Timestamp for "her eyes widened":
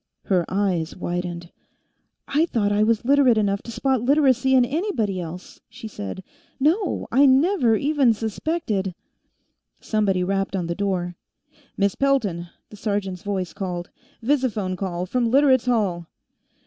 0.23-1.51